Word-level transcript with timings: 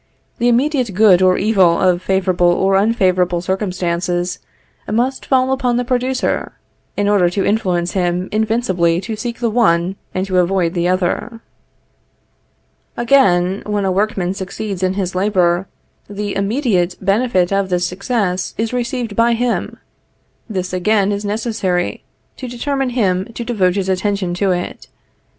The 0.39 0.47
immediate 0.47 0.95
good 0.95 1.21
or 1.21 1.37
evil 1.37 1.79
of 1.79 2.01
favorable 2.01 2.47
or 2.47 2.75
unfavorable 2.75 3.39
circumstances 3.39 4.39
must 4.91 5.27
fall 5.27 5.51
upon 5.51 5.77
the 5.77 5.85
producer, 5.85 6.53
in 6.97 7.07
order 7.07 7.29
to 7.29 7.45
influence 7.45 7.91
him 7.91 8.27
invincibly 8.31 8.99
to 9.01 9.15
seek 9.15 9.37
the 9.37 9.49
one 9.51 9.95
and 10.11 10.25
to 10.25 10.39
avoid 10.39 10.73
the 10.73 10.87
other. 10.87 11.41
Again, 12.97 13.61
when 13.67 13.85
a 13.85 13.91
workman 13.91 14.33
succeeds 14.33 14.81
in 14.81 14.95
his 14.95 15.13
labor, 15.13 15.67
the 16.09 16.35
immediate 16.35 16.95
benefit 16.99 17.53
of 17.53 17.69
this 17.69 17.85
success 17.85 18.55
is 18.57 18.73
received 18.73 19.15
by 19.15 19.33
him. 19.33 19.77
This 20.49 20.73
again 20.73 21.11
is 21.11 21.23
necessary, 21.23 22.03
to 22.37 22.47
determine 22.47 22.89
him 22.97 23.25
to 23.35 23.43
devote 23.45 23.75
his 23.75 23.87
attention 23.87 24.33
to 24.33 24.49
it. 24.49 24.87